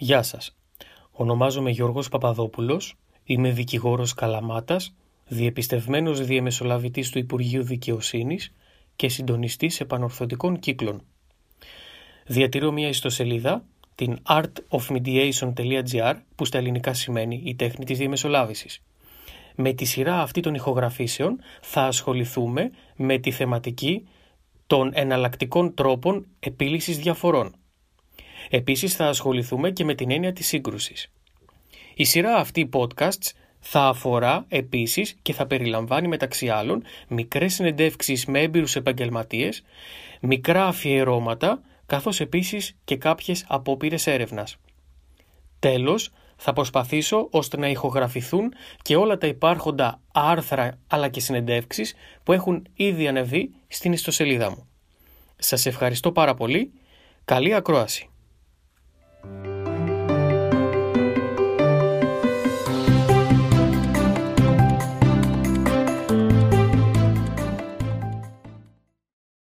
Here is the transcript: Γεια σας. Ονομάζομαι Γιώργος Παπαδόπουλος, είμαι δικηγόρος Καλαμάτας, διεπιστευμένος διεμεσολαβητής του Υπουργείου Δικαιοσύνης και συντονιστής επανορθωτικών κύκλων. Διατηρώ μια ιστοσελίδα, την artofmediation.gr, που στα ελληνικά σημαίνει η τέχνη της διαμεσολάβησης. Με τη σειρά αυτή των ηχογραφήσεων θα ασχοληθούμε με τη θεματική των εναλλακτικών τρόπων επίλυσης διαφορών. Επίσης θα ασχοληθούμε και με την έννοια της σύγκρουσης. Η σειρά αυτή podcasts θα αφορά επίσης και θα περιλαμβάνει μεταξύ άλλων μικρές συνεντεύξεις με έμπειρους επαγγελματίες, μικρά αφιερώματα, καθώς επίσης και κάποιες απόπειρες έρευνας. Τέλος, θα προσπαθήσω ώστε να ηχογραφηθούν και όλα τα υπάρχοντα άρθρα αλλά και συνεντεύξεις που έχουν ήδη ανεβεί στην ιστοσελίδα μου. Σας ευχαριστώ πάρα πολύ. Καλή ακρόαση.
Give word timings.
Γεια 0.00 0.22
σας. 0.22 0.56
Ονομάζομαι 1.10 1.70
Γιώργος 1.70 2.08
Παπαδόπουλος, 2.08 2.96
είμαι 3.24 3.50
δικηγόρος 3.50 4.14
Καλαμάτας, 4.14 4.94
διεπιστευμένος 5.26 6.26
διεμεσολαβητής 6.26 7.10
του 7.10 7.18
Υπουργείου 7.18 7.62
Δικαιοσύνης 7.62 8.52
και 8.96 9.08
συντονιστής 9.08 9.80
επανορθωτικών 9.80 10.58
κύκλων. 10.58 11.02
Διατηρώ 12.26 12.72
μια 12.72 12.88
ιστοσελίδα, 12.88 13.64
την 13.94 14.18
artofmediation.gr, 14.28 16.14
που 16.34 16.44
στα 16.44 16.58
ελληνικά 16.58 16.94
σημαίνει 16.94 17.42
η 17.44 17.54
τέχνη 17.54 17.84
της 17.84 17.98
διαμεσολάβησης. 17.98 18.82
Με 19.54 19.72
τη 19.72 19.84
σειρά 19.84 20.20
αυτή 20.20 20.40
των 20.40 20.54
ηχογραφήσεων 20.54 21.38
θα 21.60 21.82
ασχοληθούμε 21.82 22.70
με 22.96 23.18
τη 23.18 23.30
θεματική 23.30 24.08
των 24.66 24.90
εναλλακτικών 24.94 25.74
τρόπων 25.74 26.26
επίλυσης 26.40 26.98
διαφορών. 26.98 27.54
Επίσης 28.50 28.94
θα 28.94 29.06
ασχοληθούμε 29.06 29.70
και 29.70 29.84
με 29.84 29.94
την 29.94 30.10
έννοια 30.10 30.32
της 30.32 30.46
σύγκρουσης. 30.46 31.10
Η 31.94 32.04
σειρά 32.04 32.34
αυτή 32.34 32.68
podcasts 32.72 33.30
θα 33.60 33.80
αφορά 33.80 34.44
επίσης 34.48 35.16
και 35.22 35.32
θα 35.32 35.46
περιλαμβάνει 35.46 36.08
μεταξύ 36.08 36.48
άλλων 36.48 36.82
μικρές 37.08 37.54
συνεντεύξεις 37.54 38.26
με 38.26 38.40
έμπειρους 38.40 38.76
επαγγελματίες, 38.76 39.62
μικρά 40.20 40.66
αφιερώματα, 40.66 41.60
καθώς 41.86 42.20
επίσης 42.20 42.76
και 42.84 42.96
κάποιες 42.96 43.44
απόπειρες 43.48 44.06
έρευνας. 44.06 44.56
Τέλος, 45.58 46.10
θα 46.36 46.52
προσπαθήσω 46.52 47.28
ώστε 47.30 47.56
να 47.56 47.68
ηχογραφηθούν 47.68 48.52
και 48.82 48.96
όλα 48.96 49.18
τα 49.18 49.26
υπάρχοντα 49.26 50.00
άρθρα 50.12 50.78
αλλά 50.86 51.08
και 51.08 51.20
συνεντεύξεις 51.20 51.94
που 52.22 52.32
έχουν 52.32 52.66
ήδη 52.74 53.08
ανεβεί 53.08 53.50
στην 53.68 53.92
ιστοσελίδα 53.92 54.50
μου. 54.50 54.68
Σας 55.36 55.66
ευχαριστώ 55.66 56.12
πάρα 56.12 56.34
πολύ. 56.34 56.72
Καλή 57.24 57.54
ακρόαση. 57.54 58.10